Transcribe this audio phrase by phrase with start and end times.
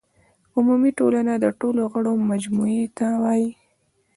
[0.55, 3.49] عمومي ټولنه د ټولو غړو مجموعې ته وایي.